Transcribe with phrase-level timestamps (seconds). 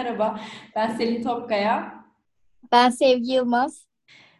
[0.00, 0.40] Merhaba,
[0.76, 2.04] ben Selin Topkaya.
[2.72, 3.86] Ben Sevgi Yılmaz.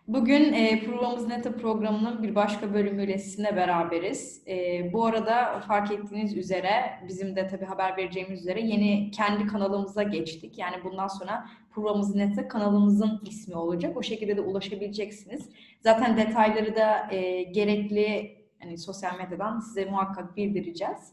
[0.09, 4.43] Bugün e, Provamız Neta programının bir başka bölümüyle sizinle beraberiz.
[4.49, 6.73] E, bu arada fark ettiğiniz üzere,
[7.09, 10.59] bizim de tabii haber vereceğimiz üzere yeni kendi kanalımıza geçtik.
[10.59, 13.97] Yani bundan sonra Provamız Neta kanalımızın ismi olacak.
[13.97, 15.49] O şekilde de ulaşabileceksiniz.
[15.81, 21.13] Zaten detayları da e, gerekli hani sosyal medyadan size muhakkak bildireceğiz.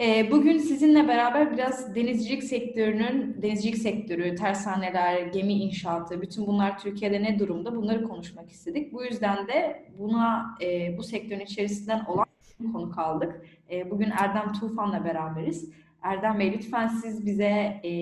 [0.00, 7.22] Ee, bugün sizinle beraber biraz denizcilik sektörünün, denizcilik sektörü, tersaneler, gemi inşaatı, bütün bunlar Türkiye'de
[7.22, 8.92] ne durumda bunları konuşmak istedik.
[8.92, 12.26] Bu yüzden de buna, e, bu sektörün içerisinden olan
[12.72, 13.46] konu kaldık.
[13.70, 15.72] E, bugün Erdem Tufan'la beraberiz.
[16.02, 17.92] Erdem Bey lütfen siz bize e,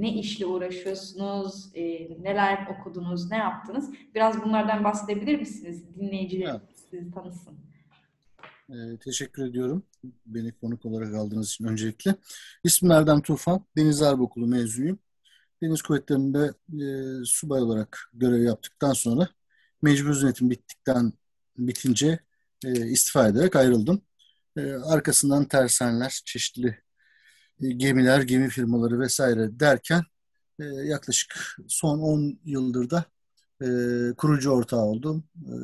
[0.00, 1.82] ne işle uğraşıyorsunuz, e,
[2.22, 3.92] neler okudunuz, ne yaptınız?
[4.14, 5.96] Biraz bunlardan bahsedebilir misiniz?
[5.96, 6.60] Dinleyiciler evet.
[6.90, 7.65] sizi tanısın.
[8.70, 9.86] Ee, teşekkür ediyorum
[10.26, 12.14] beni konuk olarak aldığınız için öncelikle.
[12.64, 14.98] İsmim Erdem Tufan, Deniz Harp Okulu mezunuyum.
[15.62, 16.52] Deniz Kuvvetleri'nde
[16.84, 19.28] e, subay olarak görev yaptıktan sonra
[19.82, 21.12] mecbur yönetim bittikten
[21.58, 22.18] bitince
[22.64, 24.02] e, istifa ederek ayrıldım.
[24.56, 26.78] E, arkasından tersaneler, çeşitli
[27.62, 30.02] e, gemiler, gemi firmaları vesaire derken
[30.60, 33.04] e, yaklaşık son 10 yıldır da
[33.62, 33.66] e,
[34.16, 35.24] kurucu ortağı oldum.
[35.36, 35.54] E,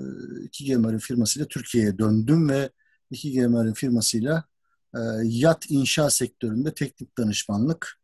[0.44, 2.70] iki gemi firmasıyla Türkiye'ye döndüm ve
[3.12, 4.44] iki GMR'in firmasıyla
[4.94, 7.98] e, yat inşa sektöründe teknik danışmanlık,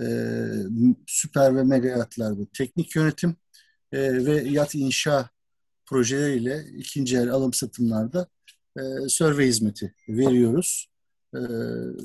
[0.00, 0.04] e,
[1.06, 3.36] süper ve mega yatlarda teknik yönetim
[3.92, 5.30] e, ve yat inşa
[5.86, 8.28] projeleriyle ikinci el alım satımlarda
[8.76, 10.88] e, survey hizmeti veriyoruz.
[11.34, 11.40] E,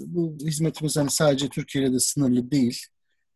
[0.07, 2.79] bu hizmetimiz hani sadece Türkiye ile de sınırlı değil.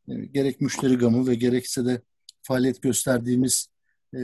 [0.10, 2.02] E, gerek müşteri gamı ve gerekse de
[2.42, 3.68] faaliyet gösterdiğimiz
[4.16, 4.20] e,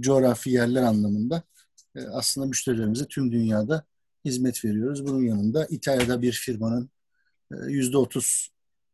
[0.00, 1.42] coğrafi yerler anlamında
[1.96, 3.84] e, aslında müşterilerimize tüm dünyada
[4.24, 5.06] hizmet veriyoruz.
[5.06, 6.90] Bunun yanında İtalya'da bir firmanın
[7.52, 8.48] e, yüzde otuz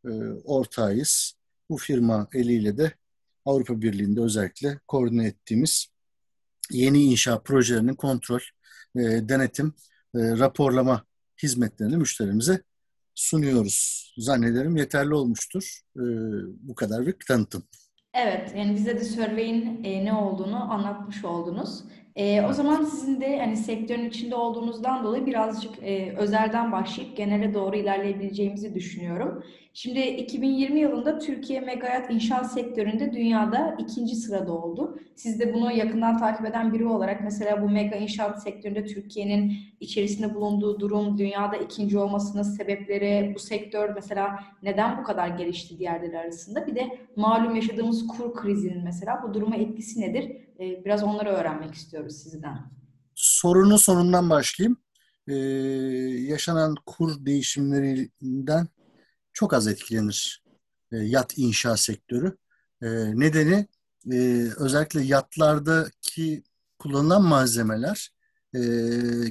[0.04, 0.10] e,
[0.44, 1.34] ortağıyız.
[1.70, 2.92] Bu firma eliyle de
[3.44, 5.86] Avrupa Birliği'nde özellikle koordine ettiğimiz
[6.70, 8.40] yeni inşa projelerinin kontrol,
[8.96, 9.74] e, denetim,
[10.14, 11.04] raporlama
[11.42, 12.62] hizmetlerini müşterimize
[13.14, 14.14] sunuyoruz.
[14.18, 15.80] Zannederim yeterli olmuştur.
[16.60, 17.62] Bu kadar bir tanıtım.
[18.14, 21.84] Evet, yani bize de Survey'in ne olduğunu anlatmış oldunuz.
[22.20, 27.54] E, o zaman sizin de hani sektörün içinde olduğunuzdan dolayı birazcık e, özelden başlayıp genele
[27.54, 29.44] doğru ilerleyebileceğimizi düşünüyorum.
[29.74, 34.98] Şimdi 2020 yılında Türkiye Megayat inşaat sektöründe dünyada ikinci sırada oldu.
[35.16, 40.34] Siz de bunu yakından takip eden biri olarak mesela bu mega inşaat sektöründe Türkiye'nin içerisinde
[40.34, 46.66] bulunduğu durum, dünyada ikinci olmasının sebepleri, bu sektör mesela neden bu kadar gelişti diğerleri arasında?
[46.66, 50.32] Bir de malum yaşadığımız kur krizinin mesela bu duruma etkisi nedir?
[50.60, 52.70] Ee, biraz onları öğrenmek istiyoruz sizden.
[53.14, 54.76] Sorunun sonundan başlayayım.
[55.28, 55.34] Ee,
[56.30, 58.68] yaşanan kur değişimlerinden
[59.32, 60.42] çok az etkilenir
[60.92, 62.36] e, yat inşa sektörü.
[62.82, 62.88] E,
[63.20, 63.66] nedeni
[64.12, 66.42] e, özellikle yatlardaki
[66.78, 68.10] kullanılan malzemeler
[68.54, 68.60] e,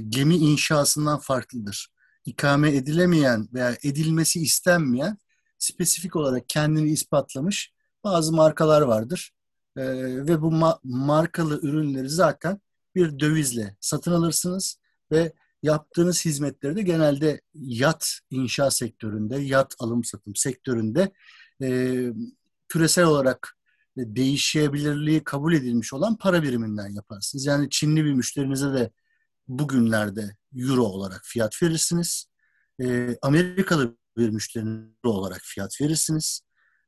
[0.10, 1.90] gemi inşasından farklıdır.
[2.26, 5.18] İkame edilemeyen veya edilmesi istenmeyen
[5.58, 7.74] spesifik olarak kendini ispatlamış
[8.04, 9.34] bazı markalar vardır.
[9.78, 9.84] E,
[10.28, 12.62] ve bu ma- markalı ürünleri zaten
[12.96, 14.80] bir dövizle satın alırsınız
[15.12, 21.12] ve yaptığınız hizmetleri de genelde yat inşa sektöründe, yat alım satım sektöründe
[21.62, 22.00] e,
[22.68, 23.58] küresel olarak
[23.98, 27.46] değişebilirliği kabul edilmiş olan para biriminden yaparsınız.
[27.46, 28.92] Yani Çinli bir müşterinize de
[29.48, 32.26] bugünlerde euro olarak fiyat verirsiniz.
[32.82, 36.42] E, Amerikalı bir müşterinize euro olarak fiyat verirsiniz.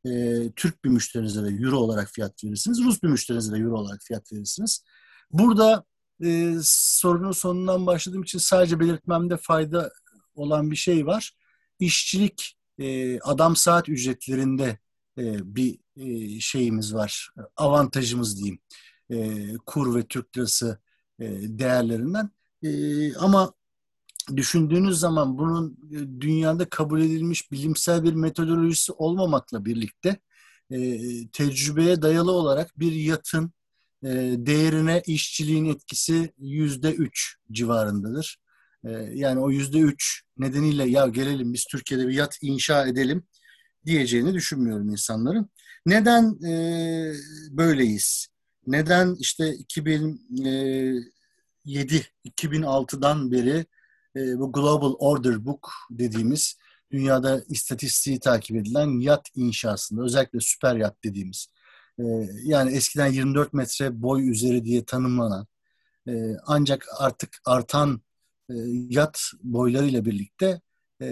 [0.05, 0.11] E,
[0.55, 2.83] Türk bir müşterinize de euro olarak fiyat verirsiniz.
[2.83, 4.83] Rus bir müşterinize de euro olarak fiyat verirsiniz.
[5.31, 5.85] Burada
[6.23, 9.91] e, sorunun sonundan başladığım için sadece belirtmemde fayda
[10.35, 11.31] olan bir şey var.
[11.79, 14.77] İşçilik e, adam saat ücretlerinde
[15.17, 18.59] e, bir e, şeyimiz var, avantajımız diyeyim.
[19.09, 20.79] E, kur ve Türk lirası
[21.19, 22.29] e, değerlerinden.
[22.63, 23.53] E, ama
[24.35, 30.19] düşündüğünüz zaman bunun e, dünyada kabul edilmiş bilimsel bir metodolojisi olmamakla birlikte
[30.71, 33.53] e, tecrübeye dayalı olarak bir yatın
[34.03, 38.37] e, değerine işçiliğin etkisi yüzde üç civarındadır.
[38.83, 43.23] E, yani o yüzde üç nedeniyle ya gelelim biz Türkiye'de bir yat inşa edelim
[43.85, 45.49] diyeceğini düşünmüyorum insanların.
[45.85, 46.53] Neden e,
[47.49, 48.27] böyleyiz?
[48.67, 53.65] Neden işte 2007 2006'dan beri
[54.15, 56.57] e, bu Global Order Book dediğimiz
[56.91, 61.47] dünyada istatistiği takip edilen yat inşasında özellikle süper yat dediğimiz
[61.99, 62.03] e,
[62.43, 65.47] yani eskiden 24 metre boy üzeri diye tanımlanan
[66.07, 68.01] e, ancak artık artan
[68.49, 68.53] e,
[68.89, 70.61] yat boylarıyla birlikte
[71.01, 71.05] e,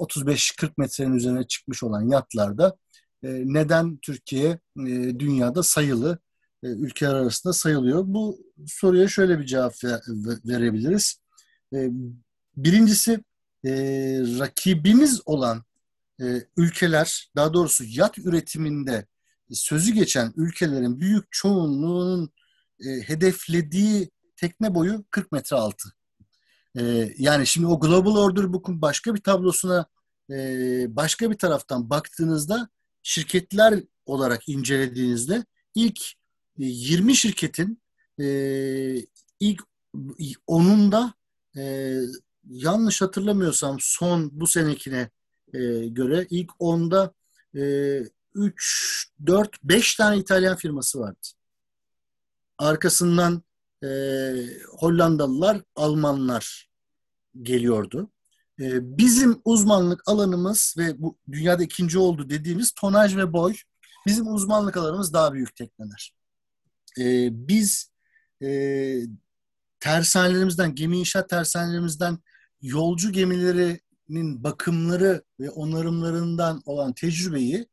[0.00, 2.76] 35-40 metrenin üzerine çıkmış olan yatlarda
[3.22, 4.48] e, neden Türkiye
[4.78, 6.18] e, dünyada sayılı
[6.62, 8.02] e, ülkeler arasında sayılıyor?
[8.06, 10.00] Bu soruya şöyle bir cevap ver,
[10.44, 11.20] verebiliriz.
[11.74, 11.90] E,
[12.56, 13.24] birincisi
[13.64, 13.70] e,
[14.38, 15.64] rakibimiz olan
[16.20, 16.24] e,
[16.56, 19.06] ülkeler, daha doğrusu yat üretiminde
[19.52, 22.30] sözü geçen ülkelerin büyük çoğunluğunun
[22.80, 25.88] e, hedeflediği tekne boyu 40 metre altı.
[26.78, 29.86] E, yani şimdi o Global Order Book'un başka bir tablosuna
[30.30, 30.36] e,
[30.96, 32.68] başka bir taraftan baktığınızda
[33.02, 35.44] şirketler olarak incelediğinizde
[35.74, 36.00] ilk
[36.58, 37.82] 20 şirketin
[38.20, 38.26] e,
[39.40, 39.62] ilk
[40.46, 41.14] onunda
[41.56, 41.94] e,
[42.50, 45.10] yanlış hatırlamıyorsam son bu senekine
[45.54, 47.14] e, göre ilk onda
[47.56, 48.00] e,
[48.34, 51.26] 3, 4, 5 tane İtalyan firması vardı.
[52.58, 53.42] Arkasından
[53.82, 53.88] e,
[54.78, 56.68] Hollandalılar, Almanlar
[57.42, 58.10] geliyordu.
[58.60, 63.54] E, bizim uzmanlık alanımız ve bu dünyada ikinci oldu dediğimiz tonaj ve boy.
[64.06, 66.14] Bizim uzmanlık alanımız daha büyük tekneler.
[66.98, 67.90] E, biz
[68.42, 68.48] e,
[69.80, 72.18] tersanelerimizden, gemi inşaat tersanelerimizden
[72.62, 77.66] yolcu gemilerinin bakımları ve onarımlarından olan tecrübeyi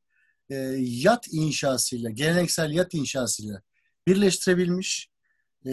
[0.49, 3.61] e, yat inşasıyla, geleneksel yat inşasıyla
[4.07, 5.09] birleştirebilmiş,
[5.65, 5.71] e,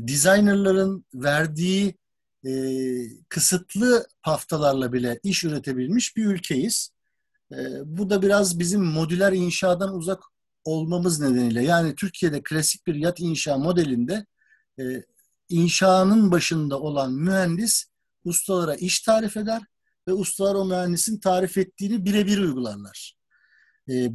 [0.00, 1.94] designerların verdiği
[2.46, 2.52] e,
[3.28, 6.90] kısıtlı paftalarla bile iş üretebilmiş bir ülkeyiz.
[7.52, 10.22] E, bu da biraz bizim modüler inşadan uzak
[10.64, 11.64] olmamız nedeniyle.
[11.64, 14.26] Yani Türkiye'de klasik bir yat inşa modelinde
[14.80, 14.82] e,
[15.48, 17.86] inşanın başında olan mühendis
[18.24, 19.62] ustalara iş tarif eder
[20.08, 23.16] ve ustalar o mühendisin tarif ettiğini birebir uygularlar.
[23.90, 24.08] E,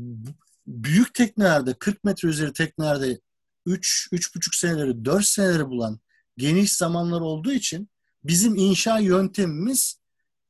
[0.68, 3.20] büyük teknelerde 40 metre üzeri teknelerde
[3.66, 6.00] 3 3,5 seneleri 4 seneleri bulan
[6.38, 7.90] geniş zamanlar olduğu için
[8.24, 10.00] bizim inşa yöntemimiz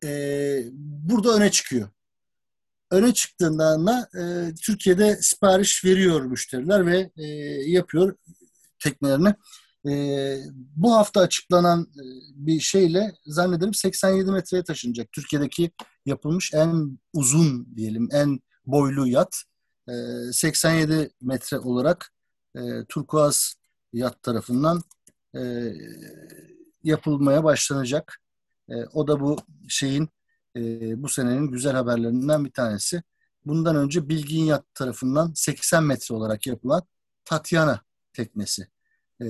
[0.04, 1.88] e, burada öne çıkıyor.
[2.90, 7.24] Öne çıktığında e, Türkiye'de sipariş veriyor müşteriler ve e,
[7.70, 8.16] yapıyor
[8.78, 9.34] teknelerini.
[9.88, 10.38] E,
[10.76, 12.04] bu hafta açıklanan e,
[12.34, 15.12] bir şeyle zannederim 87 metreye taşınacak.
[15.12, 15.70] Türkiye'deki
[16.06, 19.42] yapılmış en uzun diyelim, en boylu yat.
[19.88, 19.92] E,
[20.32, 22.12] 87 metre olarak
[22.56, 23.54] e, Turkuaz
[23.92, 24.82] yat tarafından
[25.36, 25.72] e,
[26.84, 28.20] yapılmaya başlanacak.
[28.68, 29.36] E, o da bu
[29.68, 30.08] şeyin
[30.56, 33.02] e, bu senenin güzel haberlerinden bir tanesi.
[33.46, 36.82] Bundan önce Bilgin Yat tarafından 80 metre olarak yapılan
[37.24, 37.80] Tatyana
[38.12, 38.68] teknesi.
[39.20, 39.26] E,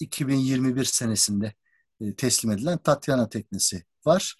[0.00, 1.52] 2021 senesinde
[2.00, 4.34] e, teslim edilen Tatyana teknesi var.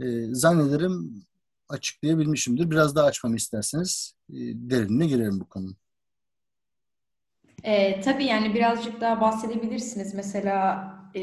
[0.00, 1.24] E, zannederim
[1.68, 2.70] açıklayabilmişimdir.
[2.70, 5.76] Biraz daha açmamı isterseniz e, derinine girerim bu konunun.
[7.62, 10.14] E, tabii yani birazcık daha bahsedebilirsiniz.
[10.14, 11.20] Mesela e,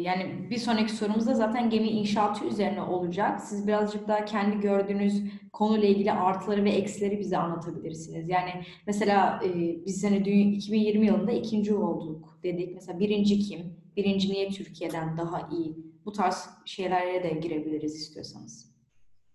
[0.00, 3.40] yani bir sonraki sorumuzda zaten gemi inşaatı üzerine olacak.
[3.40, 5.22] Siz birazcık daha kendi gördüğünüz
[5.52, 8.28] konuyla ilgili artıları ve eksileri bize anlatabilirsiniz.
[8.28, 8.50] Yani
[8.86, 10.16] mesela e, biz hani
[10.56, 12.74] 2020 yılında ikinci olduk dedik.
[12.74, 13.76] Mesela birinci kim?
[13.96, 15.76] Birinci niye Türkiye'den daha iyi?
[16.04, 18.70] Bu tarz şeylere de girebiliriz istiyorsanız.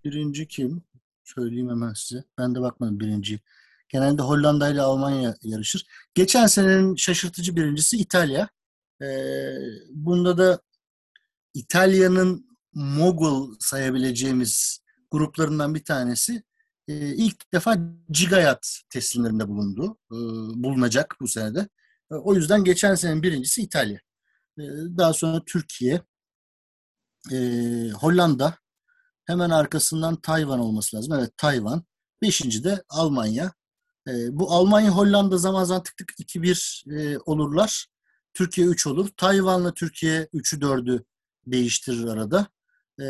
[0.04, 0.84] Birinci kim?
[1.24, 2.24] Söyleyeyim hemen size.
[2.38, 3.40] Ben de bakmadım birinci.
[3.90, 5.86] Genelde Hollanda ile Almanya yarışır.
[6.16, 8.50] Geçen senenin şaşırtıcı birincisi İtalya.
[9.02, 9.58] Ee,
[9.90, 10.62] bunda da
[11.54, 14.80] İtalya'nın mogul sayabileceğimiz
[15.12, 16.44] gruplarından bir tanesi
[16.88, 17.78] e, ilk defa
[18.10, 19.98] Gigayat teslimlerinde bulundu.
[20.12, 20.16] E,
[20.64, 21.70] bulunacak bu senede.
[22.12, 24.00] E, o yüzden geçen senenin birincisi İtalya.
[24.60, 24.64] E,
[24.98, 26.02] daha sonra Türkiye,
[27.94, 28.58] Hollanda,
[29.26, 31.14] hemen arkasından Tayvan olması lazım.
[31.14, 31.84] Evet Tayvan.
[32.22, 33.54] Beşinci de Almanya.
[34.08, 37.88] Bu Almanya, Hollanda zaman zaman tık tık 2-1 e, olurlar.
[38.36, 39.10] Türkiye 3 olur.
[39.18, 41.04] Tayvan'la Türkiye 3'ü 4'ü
[41.48, 42.48] değiştirir arada.
[43.02, 43.06] E,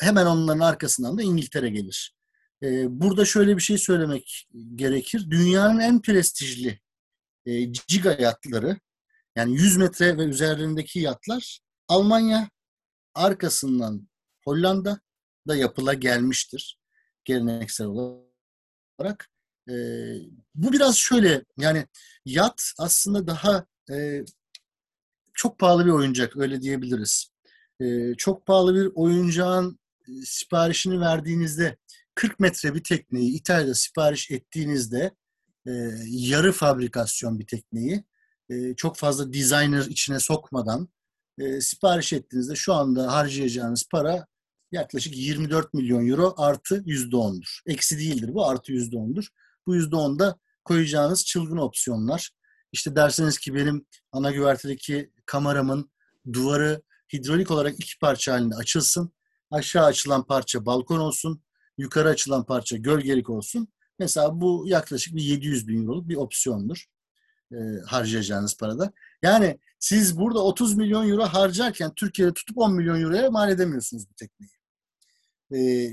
[0.00, 2.14] hemen onların arkasından da İngiltere gelir.
[2.62, 5.26] E, burada şöyle bir şey söylemek gerekir.
[5.30, 6.80] Dünyanın en prestijli
[7.46, 8.76] e, giga yatları
[9.36, 12.50] yani 100 metre ve üzerindeki yatlar Almanya
[13.14, 14.08] arkasından
[14.44, 15.00] Hollanda
[15.48, 16.78] da yapıla gelmiştir
[17.24, 19.30] geleneksel olarak.
[19.68, 19.74] E,
[20.54, 21.86] bu biraz şöyle yani
[22.24, 24.24] yat aslında daha e,
[25.34, 27.32] çok pahalı bir oyuncak öyle diyebiliriz.
[27.80, 31.76] E, çok pahalı bir oyuncağın e, siparişini verdiğinizde
[32.14, 35.10] 40 metre bir tekneyi İtalya'da sipariş ettiğinizde
[35.66, 35.70] e,
[36.06, 38.04] yarı fabrikasyon bir tekneyi
[38.50, 40.88] e, çok fazla designer içine sokmadan
[41.38, 44.26] e, sipariş ettiğinizde şu anda harcayacağınız para
[44.72, 47.60] yaklaşık 24 milyon euro artı %10'dur.
[47.66, 49.26] Eksi değildir bu artı %10'dur.
[49.66, 52.30] Bu %10'da koyacağınız çılgın opsiyonlar.
[52.72, 55.90] İşte derseniz ki benim ana güvertedeki kameramın
[56.32, 59.12] duvarı hidrolik olarak iki parça halinde açılsın.
[59.50, 61.42] Aşağı açılan parça balkon olsun.
[61.78, 63.68] yukarı açılan parça gölgelik olsun.
[63.98, 66.86] Mesela bu yaklaşık bir 700 bin euroluk bir opsiyondur
[67.52, 68.92] e, harcayacağınız parada.
[69.22, 74.14] Yani siz burada 30 milyon euro harcarken Türkiye'de tutup 10 milyon euroya mal edemiyorsunuz bu
[74.14, 74.50] tekneyi.
[75.54, 75.90] E,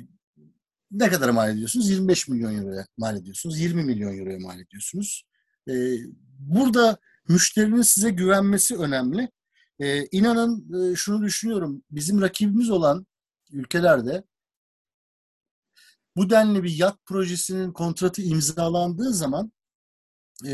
[0.91, 1.89] ne kadar mal ediyorsunuz?
[1.89, 3.59] 25 milyon euroya mal ediyorsunuz.
[3.59, 5.23] 20 milyon euroya mal ediyorsunuz.
[5.69, 5.73] E,
[6.39, 6.97] burada
[7.27, 9.29] müşterinin size güvenmesi önemli.
[9.79, 11.83] E, inanın e, şunu düşünüyorum.
[11.91, 13.07] Bizim rakibimiz olan
[13.51, 14.23] ülkelerde
[16.15, 19.51] bu denli bir yat projesinin kontratı imzalandığı zaman
[20.47, 20.53] e,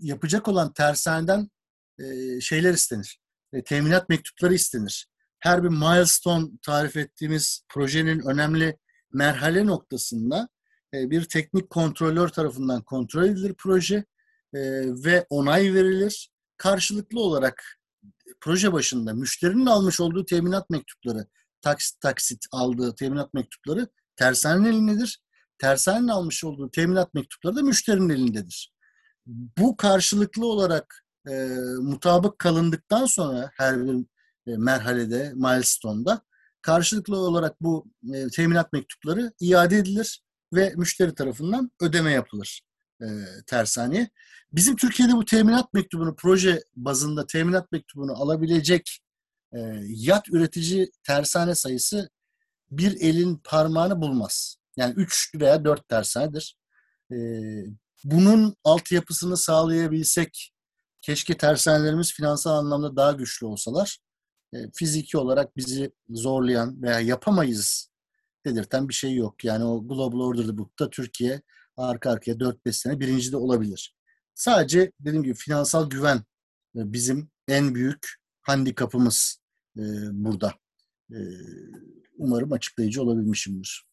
[0.00, 1.50] yapacak olan tersaneden
[1.98, 3.20] e, şeyler istenir.
[3.52, 5.08] E, teminat mektupları istenir.
[5.38, 8.78] Her bir milestone tarif ettiğimiz projenin önemli
[9.12, 10.48] merhale noktasında
[10.94, 14.04] e, bir teknik kontrolör tarafından kontrol edilir proje
[14.56, 14.60] e,
[15.04, 16.30] ve onay verilir.
[16.56, 17.78] Karşılıklı olarak
[18.40, 21.26] proje başında müşterinin almış olduğu teminat mektupları,
[21.62, 25.22] taksit taksit aldığı teminat mektupları tersanenin elindedir.
[25.58, 28.74] Tersanenin almış olduğu teminat mektupları da müşterinin elindedir.
[29.58, 31.48] Bu karşılıklı olarak e,
[31.80, 34.06] mutabık kalındıktan sonra her bir
[34.46, 36.20] e, merhalede, milestone'da
[36.62, 40.22] karşılıklı olarak bu e, teminat mektupları iade edilir
[40.54, 42.65] ve müşteri tarafından ödeme yapılır
[43.02, 43.06] e,
[43.46, 44.10] tersaneye.
[44.52, 49.00] Bizim Türkiye'de bu teminat mektubunu, proje bazında teminat mektubunu alabilecek
[49.52, 52.08] e, yat üretici tersane sayısı
[52.70, 54.56] bir elin parmağını bulmaz.
[54.76, 56.56] Yani üç veya dört tersanedir.
[57.12, 57.16] E,
[58.04, 60.52] bunun altyapısını sağlayabilsek,
[61.02, 63.98] keşke tersanelerimiz finansal anlamda daha güçlü olsalar,
[64.54, 67.90] e, fiziki olarak bizi zorlayan veya yapamayız
[68.46, 69.44] dedirten bir şey yok.
[69.44, 71.42] Yani o Global Order Book'ta Türkiye
[71.76, 73.94] arka arkaya 4-5 sene birinci de olabilir.
[74.34, 76.16] Sadece dediğim gibi finansal güven
[76.76, 79.40] e, bizim en büyük handikapımız
[79.76, 80.54] e, burada.
[81.10, 81.18] E,
[82.18, 83.86] umarım açıklayıcı olabilmişimdir.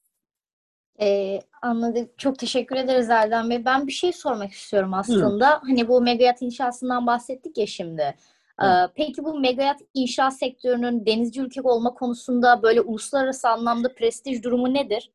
[1.02, 2.20] Ee, anladık.
[2.20, 3.66] Çok teşekkür ederiz Erdem Bey.
[3.66, 5.62] Ben bir şey sormak istiyorum aslında.
[5.62, 5.78] Buyurun.
[5.78, 8.16] Hani bu megayat inşasından bahsettik ya şimdi.
[8.62, 14.74] Ee, peki bu megayat inşaat sektörünün denizci ülke olma konusunda böyle uluslararası anlamda prestij durumu
[14.74, 15.12] nedir?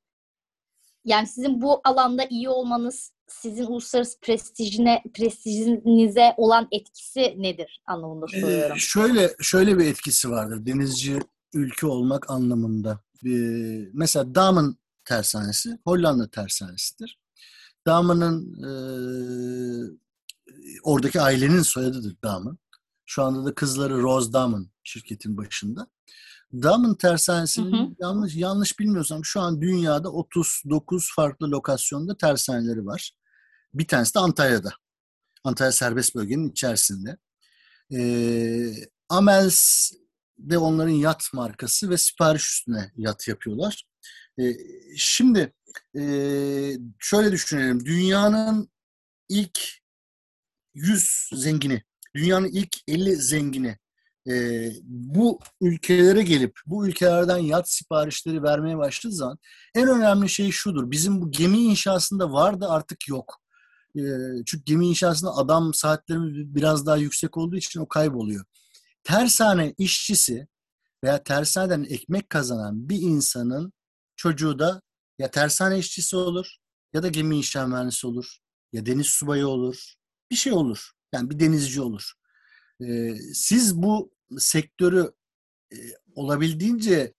[1.09, 8.77] Yani sizin bu alanda iyi olmanız sizin uluslararası prestijine prestijinize olan etkisi nedir anlamında soruyorum.
[8.77, 11.19] Ee, şöyle şöyle bir etkisi vardır denizci
[11.53, 13.01] ülke olmak anlamında.
[13.27, 13.31] Ee,
[13.93, 17.19] mesela Damen tersanesi Hollanda tersanesidir.
[17.87, 18.71] Damen'ın e,
[20.83, 22.59] oradaki ailenin soyadıdır Damen.
[23.07, 25.87] Şu anda da kızları Rose Damen şirketin başında.
[26.53, 27.89] Damen tersanesinin hı hı.
[28.01, 33.13] yanlış yanlış bilmiyorsam şu an dünyada 39 farklı lokasyonda tersaneleri var.
[33.75, 34.71] Bir tanesi de Antalya'da.
[35.45, 37.17] Antalya serbest bölgenin içerisinde.
[37.93, 38.01] E,
[39.09, 39.91] Amels
[40.39, 43.85] de onların yat markası ve sipariş üstüne yat yapıyorlar.
[44.41, 44.57] E,
[44.97, 45.53] şimdi
[45.99, 46.03] e,
[46.99, 47.85] şöyle düşünelim.
[47.85, 48.71] Dünyanın
[49.29, 49.61] ilk
[50.75, 51.83] 100 zengini,
[52.15, 53.79] dünyanın ilk 50 zengini
[54.29, 59.39] e, bu ülkelere gelip bu ülkelerden yat siparişleri vermeye başladığı zaman
[59.75, 60.91] en önemli şey şudur.
[60.91, 63.41] Bizim bu gemi inşasında vardı artık yok.
[63.97, 64.03] E,
[64.47, 68.45] çünkü gemi inşasında adam saatleri biraz daha yüksek olduğu için o kayboluyor.
[69.05, 70.49] Tersane işçisi
[71.05, 73.73] veya tersaneden ekmek kazanan bir insanın
[74.17, 74.83] çocuğu da
[75.19, 76.57] ya tersane işçisi olur
[76.93, 78.39] ya da gemi inşa mühendisi olur
[78.73, 79.95] ya deniz subayı olur.
[80.31, 80.91] Bir şey olur.
[81.13, 82.13] Yani bir denizci olur.
[82.81, 85.13] Ee, siz bu sektörü
[85.73, 85.77] e,
[86.15, 87.15] olabildiğince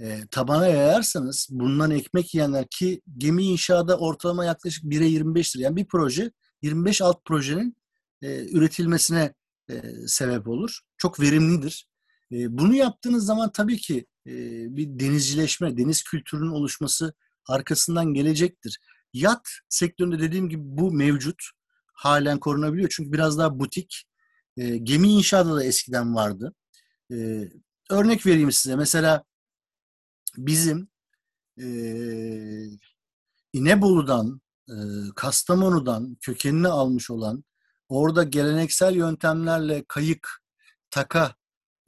[0.00, 5.60] e, tabana yayarsanız bundan ekmek yiyenler ki gemi inşaada ortalama yaklaşık 1'e 25'tir.
[5.60, 6.30] Yani bir proje
[6.62, 7.76] 25 alt projenin
[8.22, 9.34] e, üretilmesine
[9.70, 10.80] e, sebep olur.
[10.98, 11.88] Çok verimlidir.
[12.32, 14.32] E, bunu yaptığınız zaman tabii ki e,
[14.76, 17.14] bir denizcileşme, deniz kültürünün oluşması
[17.48, 18.78] arkasından gelecektir.
[19.12, 21.42] Yat sektöründe dediğim gibi bu mevcut.
[21.94, 22.88] Halen korunabiliyor.
[22.96, 24.04] Çünkü biraz daha butik.
[24.56, 26.54] E, gemi inşaatı da eskiden vardı.
[27.12, 27.48] E,
[27.90, 28.76] örnek vereyim size.
[28.76, 29.24] Mesela
[30.36, 30.88] bizim
[31.60, 31.66] e,
[33.52, 34.74] İnebolu'dan, e,
[35.16, 37.44] Kastamonu'dan kökenini almış olan
[37.88, 40.28] orada geleneksel yöntemlerle kayık,
[40.90, 41.34] taka,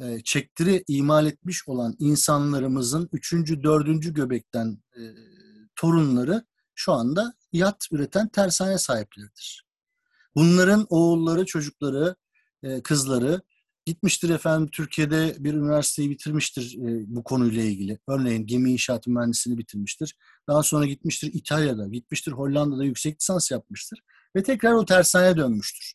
[0.01, 5.03] e, çektiri imal etmiş olan insanlarımızın üçüncü, dördüncü göbekten e,
[5.77, 6.45] torunları
[6.75, 9.67] şu anda yat üreten tersane sahipleridir.
[10.35, 12.17] Bunların oğulları, çocukları,
[12.63, 13.41] e, kızları
[13.87, 17.99] gitmiştir efendim Türkiye'de bir üniversiteyi bitirmiştir e, bu konuyla ilgili.
[18.09, 20.17] Örneğin gemi inşaatı mühendisliğini bitirmiştir.
[20.49, 24.01] Daha sonra gitmiştir İtalya'da, gitmiştir Hollanda'da yüksek lisans yapmıştır
[24.37, 25.95] ve tekrar o tersaneye dönmüştür.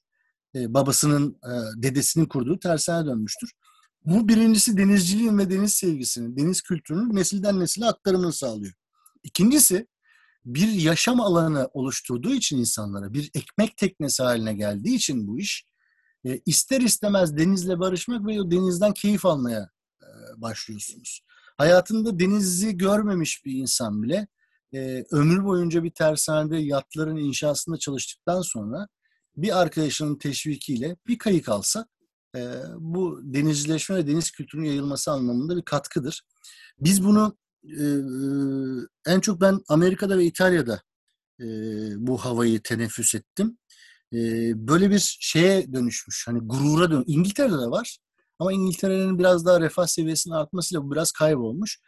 [0.55, 1.39] E, babasının,
[1.75, 3.51] dedesinin kurduğu tersaneye dönmüştür.
[4.05, 8.73] Bu birincisi denizciliğin ve deniz sevgisinin, deniz kültürünün nesilden nesile aktarımını sağlıyor.
[9.23, 9.87] İkincisi
[10.45, 15.65] bir yaşam alanı oluşturduğu için insanlara, bir ekmek teknesi haline geldiği için bu iş
[16.25, 19.69] e, ister istemez denizle barışmak ve o denizden keyif almaya
[20.01, 21.21] e, başlıyorsunuz.
[21.57, 24.27] Hayatında denizi görmemiş bir insan bile
[24.73, 28.87] e, ömür boyunca bir tersanede yatların inşasında çalıştıktan sonra
[29.37, 31.87] bir arkadaşının teşvikiyle bir kayık alsa
[32.35, 36.21] e, bu denizleşme ve deniz kültürünün yayılması anlamında bir katkıdır.
[36.79, 37.85] Biz bunu e,
[39.05, 40.81] en çok ben Amerika'da ve İtalya'da
[41.39, 41.45] e,
[42.07, 43.57] bu havayı teneffüs ettim.
[44.13, 44.17] E,
[44.67, 46.27] böyle bir şeye dönüşmüş.
[46.27, 47.03] Hani gurura dön.
[47.07, 47.97] İngiltere'de de var.
[48.39, 51.79] Ama İngiltere'nin biraz daha refah seviyesinin artmasıyla bu biraz kaybolmuş.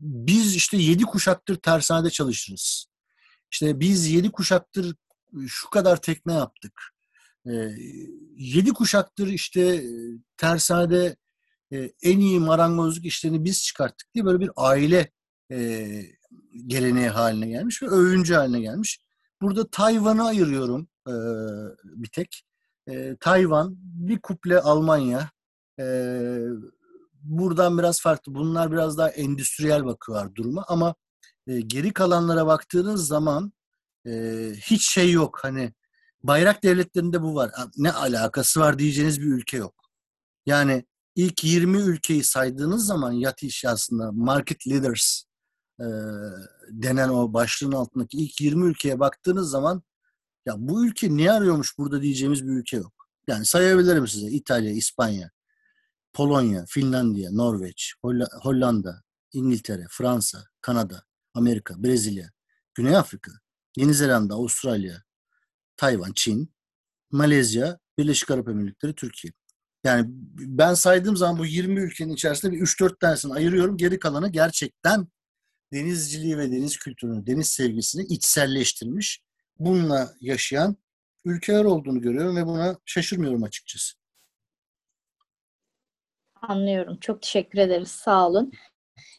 [0.00, 2.86] Biz işte yedi kuşaktır tersanede çalışırız.
[3.52, 4.94] İşte biz yedi kuşaktır
[5.46, 6.72] şu kadar tekne yaptık.
[8.36, 9.84] Yedi kuşaktır işte
[10.36, 11.16] tersanede
[12.02, 15.10] en iyi marangozluk işlerini biz çıkarttık diye böyle bir aile
[15.52, 15.88] e,
[16.66, 19.00] geleneği haline gelmiş ve övüncü haline gelmiş.
[19.42, 21.14] Burada Tayvan'ı ayırıyorum e,
[21.84, 22.44] bir tek.
[22.88, 25.30] E, Tayvan, bir kuple Almanya.
[25.80, 25.84] E,
[27.22, 28.34] buradan biraz farklı.
[28.34, 30.94] Bunlar biraz daha endüstriyel bakıyorlar duruma ama
[31.46, 33.52] e, geri kalanlara baktığınız zaman
[34.06, 34.12] e,
[34.56, 35.38] hiç şey yok.
[35.42, 35.72] Hani
[36.22, 37.50] bayrak devletlerinde bu var.
[37.76, 39.74] Ne alakası var diyeceğiniz bir ülke yok.
[40.46, 40.84] Yani
[41.14, 45.22] ilk 20 ülkeyi saydığınız zaman yat işi aslında market leaders
[45.80, 45.86] e,
[46.70, 49.82] denen o başlığın altındaki ilk 20 ülkeye baktığınız zaman
[50.48, 53.08] ya bu ülke ne arıyormuş burada diyeceğimiz bir ülke yok.
[53.26, 55.30] Yani sayabilirim size İtalya, İspanya,
[56.12, 57.94] Polonya, Finlandiya, Norveç,
[58.42, 59.02] Hollanda,
[59.32, 62.30] İngiltere, Fransa, Kanada, Amerika, Brezilya,
[62.74, 63.32] Güney Afrika,
[63.76, 65.02] Yeni Zelanda, Avustralya,
[65.76, 66.54] Tayvan, Çin,
[67.10, 69.32] Malezya, Birleşik Arap Emirlikleri, Türkiye.
[69.84, 73.76] Yani ben saydığım zaman bu 20 ülkenin içerisinde bir 3-4 tanesini ayırıyorum.
[73.76, 75.08] Geri kalanı gerçekten
[75.72, 79.22] denizciliği ve deniz kültürünü, deniz sevgisini içselleştirmiş,
[79.58, 80.76] bununla yaşayan
[81.24, 83.98] ülkeler olduğunu görüyorum ve buna şaşırmıyorum açıkçası.
[86.42, 86.98] Anlıyorum.
[87.00, 87.88] Çok teşekkür ederiz.
[87.88, 88.52] Sağ olun.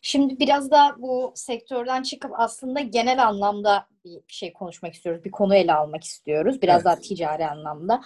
[0.01, 5.23] Şimdi biraz da bu sektörden çıkıp aslında genel anlamda bir şey konuşmak istiyoruz.
[5.23, 6.61] Bir konu ele almak istiyoruz.
[6.61, 6.85] Biraz evet.
[6.85, 8.01] daha ticari anlamda.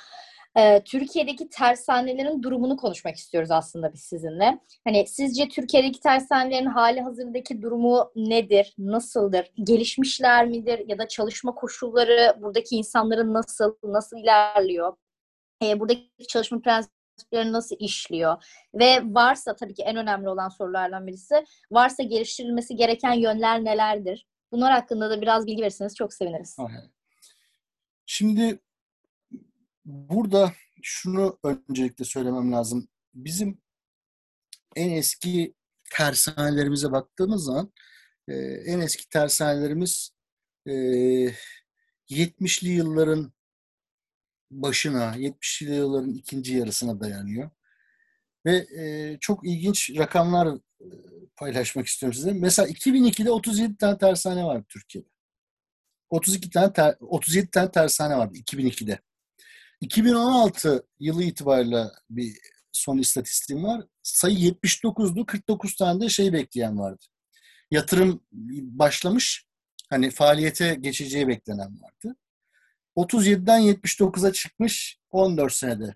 [0.58, 4.60] Ee, Türkiye'deki tersanelerin durumunu konuşmak istiyoruz aslında biz sizinle.
[4.84, 8.74] Hani sizce Türkiye'deki tersanelerin hali hazırdaki durumu nedir?
[8.78, 9.52] Nasıldır?
[9.64, 10.82] Gelişmişler midir?
[10.88, 13.76] Ya da çalışma koşulları buradaki insanların nasıl?
[13.84, 14.94] Nasıl ilerliyor?
[15.64, 18.44] Ee, buradaki çalışma prensipleri nasıl işliyor?
[18.74, 24.28] Ve varsa tabii ki en önemli olan sorulardan birisi varsa geliştirilmesi gereken yönler nelerdir?
[24.52, 26.58] Bunlar hakkında da biraz bilgi verirseniz çok seviniriz.
[28.06, 28.60] Şimdi
[29.86, 32.88] burada şunu öncelikle söylemem lazım.
[33.14, 33.62] Bizim
[34.76, 35.56] en eski
[35.92, 37.74] tersanelerimize baktığımız zaman
[38.28, 38.34] e,
[38.66, 40.12] en eski tersanelerimiz
[40.68, 40.72] e,
[42.10, 43.34] 70'li yılların
[44.52, 47.50] başına, 70'li yılların ikinci yarısına dayanıyor.
[48.46, 50.48] Ve e, çok ilginç rakamlar
[50.82, 50.88] e,
[51.36, 52.34] paylaşmak istiyorum size.
[52.34, 55.08] Mesela 2002'de 37 tane tersane vardı Türkiye'de.
[56.10, 59.00] 32 tane ter, 37 tane tersane vardı 2002'de.
[59.84, 62.38] 2016 yılı itibariyle bir
[62.72, 63.86] son istatistiğim var.
[64.04, 65.26] Sayı 79'du.
[65.26, 67.06] 49 tane de şey bekleyen vardı.
[67.72, 68.24] Yatırım
[68.62, 69.46] başlamış.
[69.90, 72.16] Hani faaliyete geçeceği beklenen vardı.
[72.96, 75.96] 37'den 79'a çıkmış 14 senede.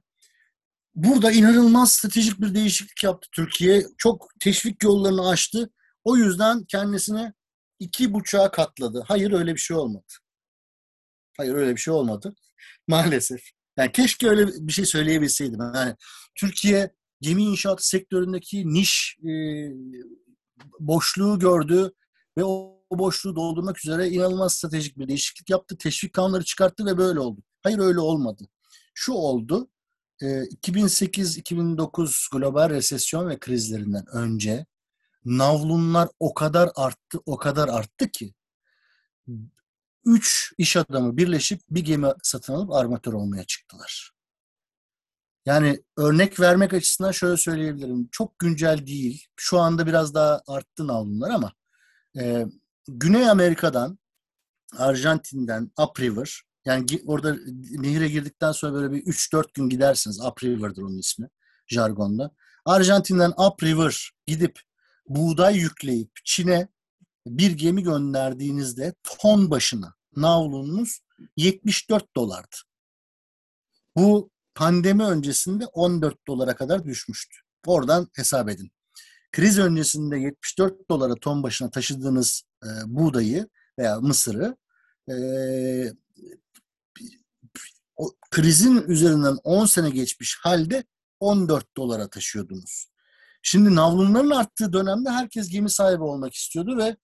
[0.95, 3.83] Burada inanılmaz stratejik bir değişiklik yaptı Türkiye.
[3.97, 5.69] Çok teşvik yollarını açtı.
[6.03, 7.33] O yüzden kendisine
[7.79, 9.03] iki buçuğa katladı.
[9.07, 10.13] Hayır öyle bir şey olmadı.
[11.37, 12.35] Hayır öyle bir şey olmadı.
[12.87, 13.56] Maalesef.
[13.77, 15.59] Yani keşke öyle bir şey söyleyebilseydim.
[15.59, 15.95] Yani
[16.35, 19.31] Türkiye gemi inşaatı sektöründeki niş e,
[20.79, 21.91] boşluğu gördü
[22.37, 25.77] ve o boşluğu doldurmak üzere inanılmaz stratejik bir değişiklik yaptı.
[25.77, 27.41] Teşvik kanunları çıkarttı ve böyle oldu.
[27.63, 28.47] Hayır öyle olmadı.
[28.93, 29.69] Şu oldu.
[30.21, 34.65] E, 2008-2009 global resesyon ve krizlerinden önce
[35.25, 38.33] navlunlar o kadar arttı, o kadar arttı ki
[40.07, 44.11] üç iş adamı birleşip bir gemi satın alıp armatör olmaya çıktılar.
[45.45, 48.09] Yani örnek vermek açısından şöyle söyleyebilirim.
[48.11, 49.25] Çok güncel değil.
[49.35, 51.53] Şu anda biraz daha arttı navlunlar ama
[52.19, 52.45] e,
[52.87, 53.99] Güney Amerika'dan,
[54.77, 57.35] Arjantin'den Upriver yani orada
[57.71, 60.21] nehire girdikten sonra böyle bir 3-4 gün gidersiniz.
[60.21, 61.29] Upriver'dır onun ismi
[61.67, 62.31] jargonda.
[62.65, 64.59] Arjantin'den Upriver gidip
[65.07, 66.67] buğday yükleyip Çin'e
[67.27, 70.99] bir gemi gönderdiğinizde ton başına navlunuz
[71.37, 72.55] 74 dolardı.
[73.95, 77.37] Bu pandemi öncesinde 14 dolara kadar düşmüştü.
[77.65, 78.71] Oradan hesap edin.
[79.31, 83.47] Kriz öncesinde 74 dolara ton başına taşıdığınız e, buğdayı
[83.79, 84.57] veya mısırı
[85.09, 85.15] e,
[87.95, 90.83] o krizin üzerinden 10 sene geçmiş halde
[91.19, 92.87] 14 dolara taşıyordunuz.
[93.41, 96.97] Şimdi navlunların arttığı dönemde herkes gemi sahibi olmak istiyordu ve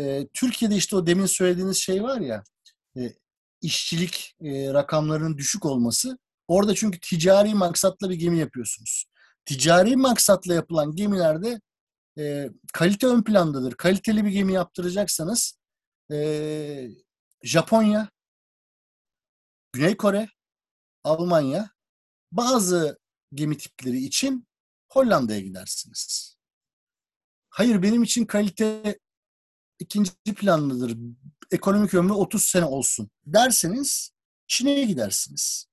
[0.00, 2.44] e, Türkiye'de işte o demin söylediğiniz şey var ya
[2.96, 3.12] e,
[3.62, 9.04] işçilik e, rakamlarının düşük olması orada çünkü ticari maksatla bir gemi yapıyorsunuz.
[9.44, 11.60] Ticari maksatla yapılan gemilerde
[12.18, 13.74] e, kalite ön plandadır.
[13.74, 15.58] Kaliteli bir gemi yaptıracaksanız
[16.12, 16.88] e,
[17.42, 18.10] Japonya,
[19.72, 20.28] Güney Kore,
[21.04, 21.70] Almanya
[22.32, 22.98] bazı
[23.34, 24.46] gemi tipleri için
[24.88, 26.36] Hollanda'ya gidersiniz.
[27.48, 28.98] Hayır benim için kalite
[29.78, 30.96] ikinci planlıdır.
[31.50, 34.10] Ekonomik ömrü 30 sene olsun derseniz
[34.46, 35.66] Çin'e gidersiniz.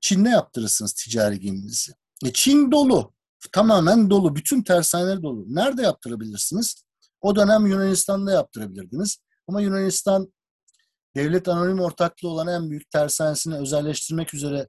[0.00, 1.92] Çin'de yaptırırsınız ticari geminizi.
[2.24, 3.14] E Çin dolu.
[3.52, 4.36] Tamamen dolu.
[4.36, 5.44] Bütün tersaneler dolu.
[5.48, 6.84] Nerede yaptırabilirsiniz?
[7.20, 9.18] O dönem Yunanistan'da yaptırabilirdiniz.
[9.48, 10.32] Ama Yunanistan
[11.16, 14.68] devlet anonim ortaklığı olan en büyük tersanesini özelleştirmek üzere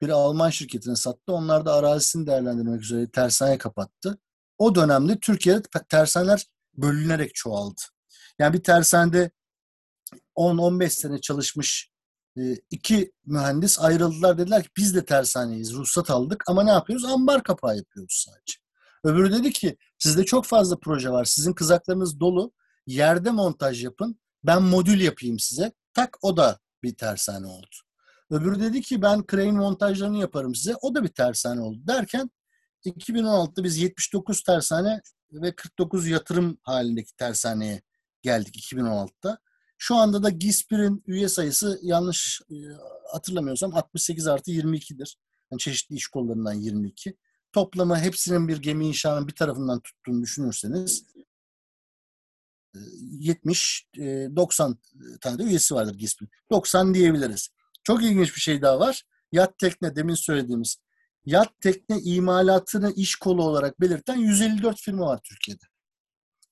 [0.00, 1.32] bir Alman şirketine sattı.
[1.32, 4.18] Onlar da arazisini değerlendirmek üzere tersane kapattı.
[4.58, 7.80] O dönemde Türkiye'de tersaneler bölünerek çoğaldı.
[8.38, 9.30] Yani bir tersanede
[10.36, 11.90] 10-15 sene çalışmış
[12.38, 14.38] e, iki mühendis ayrıldılar.
[14.38, 15.74] Dediler ki biz de tersaneyiz.
[15.74, 17.04] Ruhsat aldık ama ne yapıyoruz?
[17.04, 18.58] Ambar kapağı yapıyoruz sadece.
[19.04, 21.24] Öbürü dedi ki sizde çok fazla proje var.
[21.24, 22.52] Sizin kızaklarınız dolu.
[22.86, 24.20] Yerde montaj yapın.
[24.44, 25.72] Ben modül yapayım size.
[25.94, 27.76] Tak o da bir tersane oldu.
[28.30, 30.74] Öbürü dedi ki ben crane montajlarını yaparım size.
[30.82, 31.78] O da bir tersane oldu.
[31.86, 32.30] Derken
[32.84, 35.00] 2016'da biz 79 tersane
[35.32, 37.82] ve 49 yatırım halindeki tersaneye
[38.22, 39.38] geldik 2016'da.
[39.78, 42.54] Şu anda da GİSPİR'in üye sayısı yanlış e,
[43.12, 45.18] hatırlamıyorsam 68 artı 22'dir.
[45.50, 47.16] Yani çeşitli iş kollarından 22.
[47.52, 51.04] Toplamı hepsinin bir gemi inşanın bir tarafından tuttuğunu düşünürseniz
[52.74, 56.30] 70, e, 90 e, tane de üyesi vardır GİSPİR'in.
[56.50, 57.48] 90 diyebiliriz.
[57.84, 59.02] Çok ilginç bir şey daha var.
[59.32, 60.76] Yat tekne demin söylediğimiz
[61.24, 65.64] yat tekne imalatını iş kolu olarak belirten 154 firma var Türkiye'de.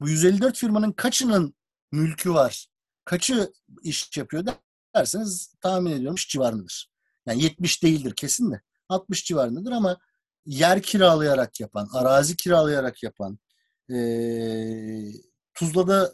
[0.01, 1.55] Bu 154 firmanın kaçının
[1.93, 2.67] mülkü var?
[3.05, 4.47] Kaçı iş yapıyor
[4.97, 6.91] derseniz tahmin ediyorum civarındadır.
[7.27, 9.99] Yani 70 değildir kesin de 60 civarındadır ama
[10.47, 13.39] yer kiralayarak yapan, arazi kiralayarak yapan,
[13.91, 13.97] e,
[15.55, 16.13] Tuzla'da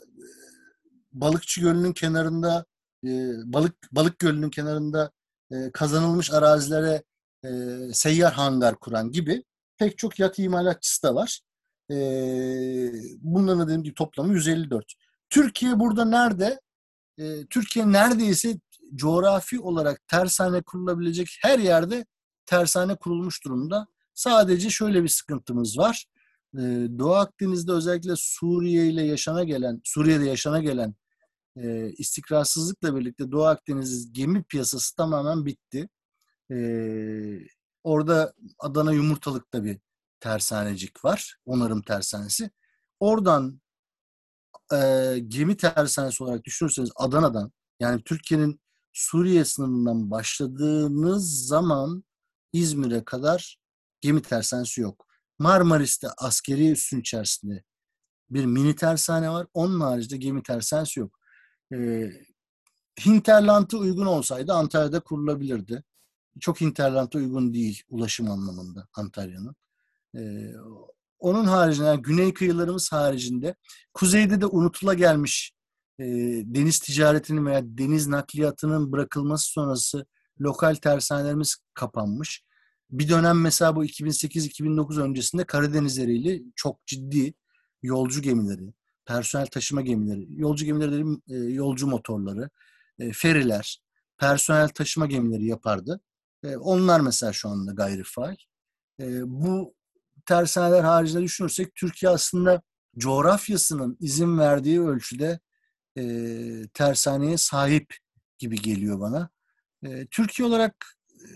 [1.13, 2.65] Balıkçı Gölü'nün kenarında
[3.05, 3.09] e,
[3.45, 5.11] balık balık gölünün kenarında
[5.53, 7.03] e, kazanılmış arazilere
[7.45, 7.49] e,
[7.93, 9.45] seyyar hangar kuran gibi
[9.79, 11.41] pek çok yat imalatçısı da var.
[11.91, 11.97] E,
[13.21, 14.95] bunların dediğim gibi toplamı 154.
[15.33, 16.61] Türkiye burada nerede?
[17.18, 18.61] E, Türkiye neredeyse
[18.95, 22.07] coğrafi olarak tersane kurulabilecek her yerde
[22.47, 23.87] tersane kurulmuş durumda.
[24.14, 26.07] Sadece şöyle bir sıkıntımız var.
[26.55, 26.61] Ee,
[26.99, 30.95] Doğu Akdeniz'de özellikle Suriye ile yaşana gelen, Suriye'de yaşana gelen
[31.57, 35.88] e, istikrarsızlıkla birlikte Doğu Akdeniz gemi piyasası tamamen bitti.
[36.51, 36.57] E,
[37.85, 39.79] orada Adana Yumurtalık'ta bir
[40.21, 41.37] tersanecik var.
[41.47, 42.51] Onarım tersanesi.
[43.01, 43.61] Oradan
[44.73, 48.61] e, gemi tersanesi olarak düşünürseniz Adana'dan yani Türkiye'nin
[48.93, 52.05] Suriye sınırından başladığınız zaman
[52.53, 53.59] İzmir'e kadar
[54.01, 55.07] gemi tersanesi yok.
[55.39, 57.65] Marmaris'te askeri üssün içerisinde
[58.31, 59.47] bir mini tersane var.
[59.55, 61.19] Onun haricinde gemi tersanesi yok.
[61.75, 62.11] E,
[63.07, 65.85] hinterland'a uygun olsaydı Antalya'da kurulabilirdi.
[66.41, 69.57] Çok hinterland'a uygun değil ulaşım anlamında Antalya'nın.
[70.17, 70.53] E,
[71.23, 73.55] onun haricinde yani güney kıyılarımız haricinde
[73.95, 75.53] kuzeyde de unutula gelmiş
[75.99, 76.05] e,
[76.45, 80.07] deniz ticaretinin veya deniz nakliyatının bırakılması sonrası
[80.41, 82.43] lokal tersanelerimiz kapanmış.
[82.91, 86.01] Bir dönem mesela bu 2008-2009 öncesinde Karadeniz
[86.57, 87.35] çok ciddi
[87.83, 88.73] yolcu gemileri,
[89.05, 92.51] personel taşıma gemileri, yolcu gemileri dediğim e, yolcu motorları,
[92.99, 93.83] e, feriler,
[94.19, 96.01] personel taşıma gemileri yapardı.
[96.45, 98.37] E, onlar mesela şu anda gayri faal.
[99.01, 99.75] E, bu
[100.27, 102.63] tersaneler haricinde düşünürsek Türkiye aslında
[102.99, 105.41] coğrafyasının izin verdiği ölçüde
[105.99, 106.05] e,
[106.75, 107.97] tersaneye sahip
[108.39, 109.31] gibi geliyor bana.
[109.85, 111.29] E, Türkiye olarak e,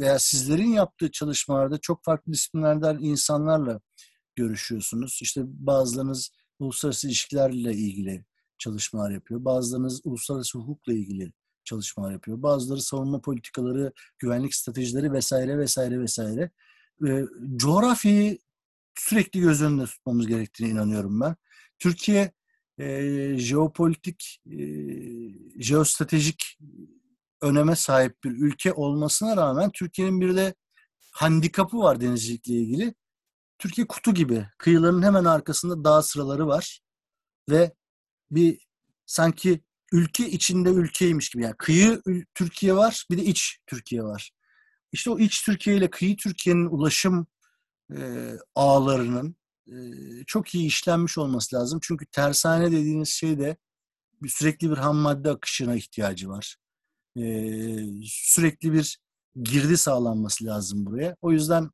[0.00, 3.80] veya sizlerin yaptığı çalışmalarda çok farklı disiplinlerden insanlarla
[4.36, 5.18] görüşüyorsunuz.
[5.22, 8.24] İşte bazılarınız uluslararası ilişkilerle ilgili
[8.58, 9.44] çalışmalar yapıyor.
[9.44, 11.32] Bazılarınız uluslararası hukukla ilgili
[11.64, 12.42] çalışmalar yapıyor.
[12.42, 16.50] Bazıları savunma politikaları, güvenlik stratejileri vesaire vesaire vesaire.
[17.06, 17.24] E,
[17.56, 18.38] coğrafyayı
[18.94, 21.36] sürekli göz önünde tutmamız gerektiğine inanıyorum ben.
[21.78, 22.32] Türkiye
[22.78, 24.58] e, jeopolitik, e,
[25.62, 26.58] jeostratejik
[27.40, 30.54] öneme sahip bir ülke olmasına rağmen Türkiye'nin bir de
[31.12, 32.94] handikapı var denizcilikle ilgili.
[33.58, 34.48] Türkiye kutu gibi.
[34.58, 36.80] Kıyıların hemen arkasında dağ sıraları var
[37.50, 37.72] ve
[38.30, 38.66] bir
[39.06, 39.60] sanki
[39.92, 41.42] ülke içinde ülkeymiş gibi.
[41.42, 42.02] Yani kıyı
[42.34, 44.30] Türkiye var, bir de iç Türkiye var.
[44.92, 47.26] İşte o iç Türkiye ile kıyı Türkiye'nin ulaşım
[47.96, 49.74] e, ağlarının e,
[50.26, 51.78] çok iyi işlenmiş olması lazım.
[51.82, 53.56] Çünkü tersane dediğiniz şey de
[54.22, 56.56] bir, sürekli bir ham madde akışına ihtiyacı var.
[57.16, 57.22] E,
[58.06, 58.98] sürekli bir
[59.42, 61.16] girdi sağlanması lazım buraya.
[61.22, 61.70] O yüzden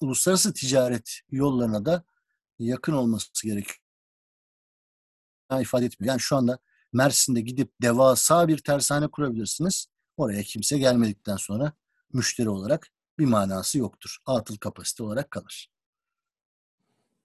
[0.00, 2.04] uluslararası ticaret yollarına da
[2.58, 3.78] yakın olması gerekiyor.
[5.60, 6.12] ifade etmiyor.
[6.12, 6.58] Yani şu anda
[6.92, 9.86] Mersin'de gidip devasa bir tersane kurabilirsiniz.
[10.16, 11.72] Oraya kimse gelmedikten sonra
[12.14, 14.16] müşteri olarak bir manası yoktur.
[14.26, 15.68] Atıl kapasite olarak kalır.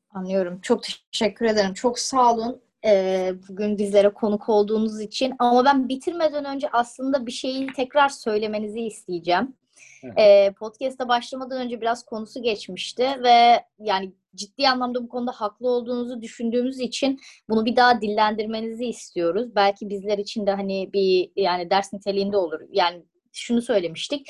[0.09, 0.61] Anlıyorum.
[0.61, 1.73] Çok teşekkür ederim.
[1.73, 5.33] Çok sağ olun e, bugün bizlere konuk olduğunuz için.
[5.39, 9.55] Ama ben bitirmeden önce aslında bir şeyi tekrar söylemenizi isteyeceğim.
[10.03, 10.17] Evet.
[10.17, 16.21] E, podcast'a başlamadan önce biraz konusu geçmişti ve yani ciddi anlamda bu konuda haklı olduğunuzu
[16.21, 19.55] düşündüğümüz için bunu bir daha dillendirmenizi istiyoruz.
[19.55, 22.59] Belki bizler için de hani bir yani ders niteliğinde olur.
[22.71, 24.29] Yani şunu söylemiştik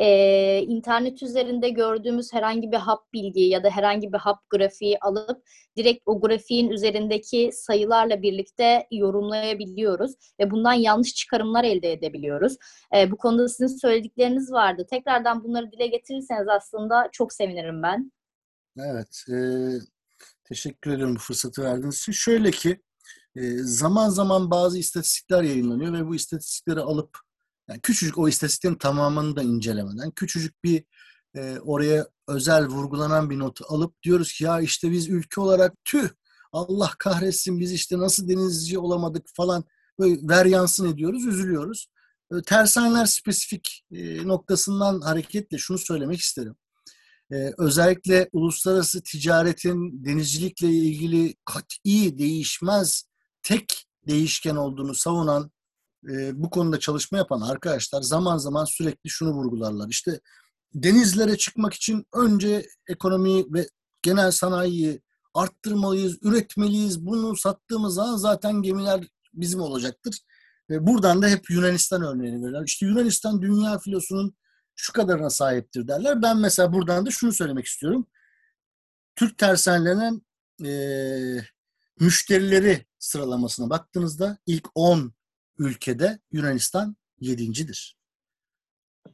[0.00, 5.42] e, internet üzerinde gördüğümüz herhangi bir hap bilgi ya da herhangi bir hap grafiği alıp
[5.76, 12.56] direkt o grafiğin üzerindeki sayılarla birlikte yorumlayabiliyoruz ve bundan yanlış çıkarımlar elde edebiliyoruz.
[12.96, 14.86] E, bu konuda sizin söyledikleriniz vardı.
[14.90, 18.12] Tekrardan bunları dile getirirseniz aslında çok sevinirim ben.
[18.78, 19.36] Evet, e,
[20.44, 22.12] teşekkür ediyorum bu fırsatı verdiğiniz için.
[22.12, 22.80] Şöyle ki
[23.62, 27.18] zaman zaman bazı istatistikler yayınlanıyor ve bu istatistikleri alıp
[27.70, 30.84] yani küçücük o istatistiklerin tamamını da incelemeden küçücük bir
[31.36, 36.08] e, oraya özel vurgulanan bir notu alıp diyoruz ki ya işte biz ülke olarak tüh
[36.52, 39.64] Allah kahretsin biz işte nasıl denizci olamadık falan
[39.98, 41.86] böyle ver yansın ediyoruz, üzülüyoruz.
[42.32, 46.56] E, tersaneler spesifik e, noktasından hareketle şunu söylemek isterim.
[47.32, 53.04] E, özellikle uluslararası ticaretin denizcilikle ilgili kat'i değişmez
[53.42, 55.50] tek değişken olduğunu savunan
[56.08, 59.88] e, bu konuda çalışma yapan arkadaşlar zaman zaman sürekli şunu vurgularlar.
[59.88, 60.20] İşte
[60.74, 63.68] denizlere çıkmak için önce ekonomiyi ve
[64.02, 65.02] genel sanayiyi
[65.34, 67.06] arttırmalıyız, üretmeliyiz.
[67.06, 70.18] Bunu sattığımız zaman zaten gemiler bizim olacaktır.
[70.70, 72.64] Ve buradan da hep Yunanistan örneğini verirler.
[72.66, 74.34] İşte Yunanistan dünya filosunun
[74.76, 76.22] şu kadarına sahiptir derler.
[76.22, 78.06] Ben mesela buradan da şunu söylemek istiyorum.
[79.16, 80.26] Türk tersanelerinin
[80.64, 80.72] e,
[82.00, 85.14] müşterileri sıralamasına baktığınızda ilk 10
[85.60, 87.96] ülkede Yunanistan yedincidir.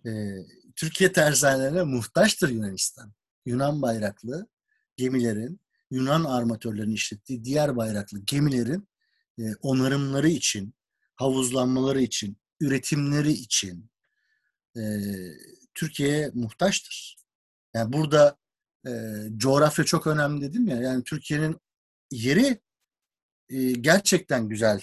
[0.07, 0.37] Ee,
[0.77, 3.13] Türkiye tersanelerine muhtaçtır Yunanistan.
[3.47, 4.47] Yunan bayraklı
[4.97, 8.89] gemilerin, Yunan armatörlerin işlettiği diğer bayraklı gemilerin
[9.39, 10.75] e, onarımları için,
[11.17, 13.91] havuzlanmaları için, üretimleri için
[14.77, 14.83] e,
[15.75, 17.17] Türkiye'ye muhtaçtır.
[17.75, 18.39] Yani burada
[18.87, 18.91] e,
[19.37, 20.77] coğrafya çok önemli dedim ya.
[20.77, 21.61] Yani Türkiye'nin
[22.11, 22.61] yeri
[23.49, 24.81] e, gerçekten güzel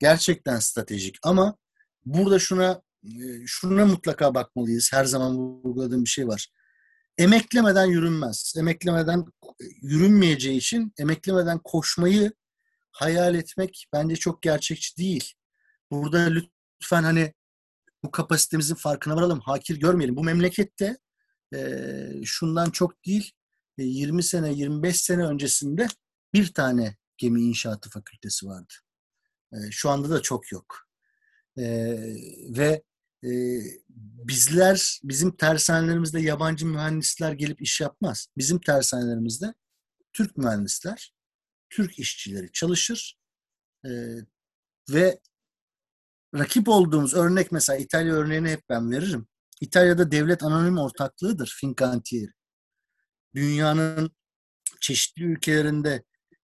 [0.00, 1.56] gerçekten stratejik ama
[2.04, 3.10] burada şuna e,
[3.46, 4.92] şuna mutlaka bakmalıyız.
[4.92, 6.48] Her zaman vurguladığım bir şey var.
[7.18, 8.54] Emeklemeden yürünmez.
[8.58, 12.32] Emeklemeden e, yürünmeyeceği için emeklemeden koşmayı
[12.92, 15.32] hayal etmek bence çok gerçekçi değil.
[15.90, 17.34] Burada lütfen hani
[18.02, 19.40] bu kapasitemizin farkına varalım.
[19.40, 20.16] Hakir görmeyelim.
[20.16, 20.98] Bu memlekette
[21.54, 21.90] e,
[22.24, 23.32] şundan çok değil
[23.78, 25.86] 20 sene 25 sene öncesinde
[26.34, 28.74] bir tane gemi inşaatı fakültesi vardı.
[29.52, 30.88] E, şu anda da çok yok.
[31.58, 31.64] E,
[32.48, 32.82] ve
[33.24, 33.30] e,
[34.28, 38.28] bizler, bizim tersanelerimizde yabancı mühendisler gelip iş yapmaz.
[38.36, 39.54] Bizim tersanelerimizde
[40.12, 41.14] Türk mühendisler,
[41.70, 43.18] Türk işçileri çalışır
[43.84, 43.90] e,
[44.90, 45.20] ve
[46.34, 49.28] rakip olduğumuz örnek mesela İtalya örneğini hep ben veririm.
[49.60, 52.32] İtalya'da devlet anonim ortaklığıdır Fincantieri.
[53.34, 54.10] Dünyanın
[54.80, 56.04] çeşitli ülkelerinde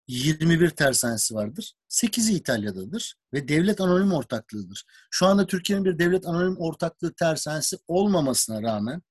[0.08, 1.72] 21 tersanesi vardır.
[1.88, 4.84] 8'i İtalya'dadır ve devlet anonim ortaklığıdır.
[5.10, 9.02] Şu anda Türkiye'nin bir devlet anonim ortaklığı tersanesi olmamasına rağmen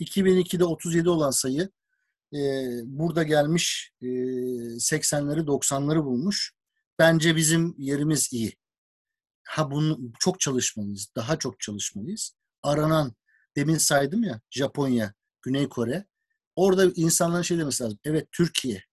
[0.00, 1.70] 2002'de 37 olan sayı
[2.34, 2.38] e,
[2.84, 6.52] burada gelmiş e, 80'leri 90'ları bulmuş.
[6.98, 8.56] Bence bizim yerimiz iyi.
[9.44, 11.08] Ha bunu çok çalışmalıyız.
[11.16, 12.34] Daha çok çalışmalıyız.
[12.62, 13.14] Aranan
[13.56, 16.06] demin saydım ya Japonya, Güney Kore.
[16.56, 17.98] Orada insanların şey demesi lazım.
[18.04, 18.84] Evet Türkiye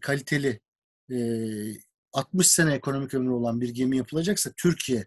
[0.00, 0.60] kaliteli
[2.12, 5.06] 60 sene ekonomik ömrü olan bir gemi yapılacaksa Türkiye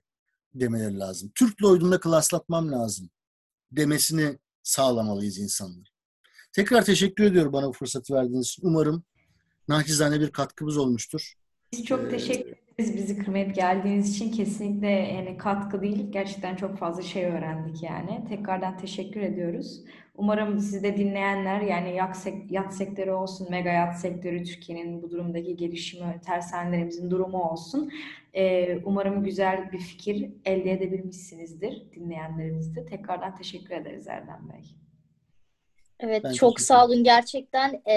[0.54, 1.32] demeleri lazım.
[1.36, 3.10] Türk Lloyd'unda klaslatmam lazım
[3.72, 5.92] demesini sağlamalıyız insanlar.
[6.54, 8.68] Tekrar teşekkür ediyorum bana bu fırsatı verdiğiniz için.
[8.68, 9.04] Umarım
[9.68, 11.34] naçizane bir katkımız olmuştur.
[11.72, 17.02] Biz çok teşekkür Biz bizi kırmayıp geldiğiniz için kesinlikle yani katkı değil, gerçekten çok fazla
[17.02, 18.26] şey öğrendik yani.
[18.30, 19.82] Tekrardan teşekkür ediyoruz.
[20.16, 25.56] Umarım siz de dinleyenler yani yat, yat sektörü olsun, mega yat sektörü Türkiye'nin bu durumdaki
[25.56, 27.92] gelişimi, tersanelerimizin durumu olsun.
[28.34, 32.86] Ee, umarım güzel bir fikir elde edebilmişsinizdir dinleyenlerimiz de.
[32.86, 34.85] Tekrardan teşekkür ederiz Erdem Bey.
[36.00, 37.04] Evet, Ben çok sağ olun.
[37.04, 37.94] Gerçekten e,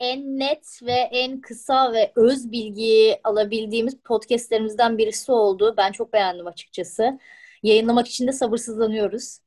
[0.00, 5.74] en net ve en kısa ve öz bilgiyi alabildiğimiz podcastlerimizden birisi oldu.
[5.76, 7.18] Ben çok beğendim açıkçası.
[7.62, 9.38] Yayınlamak için de sabırsızlanıyoruz.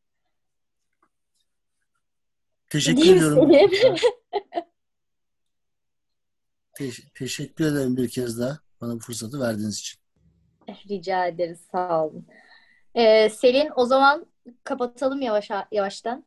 [2.70, 3.52] Teşekkür Değil ediyorum.
[6.78, 10.02] Te- teşekkür ederim bir kez daha bana bu fırsatı verdiğiniz için.
[10.90, 11.60] Rica ederiz.
[11.72, 12.26] Sağ olun.
[12.96, 14.26] E, Selin, o zaman
[14.64, 16.26] kapatalım yavaş yavaştan.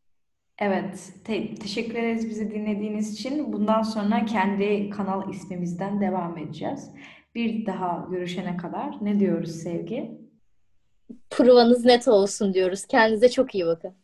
[0.58, 3.52] Evet, te- teşekkür ederiz bizi dinlediğiniz için.
[3.52, 6.90] Bundan sonra kendi kanal ismimizden devam edeceğiz.
[7.34, 10.18] Bir daha görüşene kadar ne diyoruz Sevgi?
[11.30, 12.86] Provanız net olsun diyoruz.
[12.86, 13.94] Kendinize çok iyi bakın.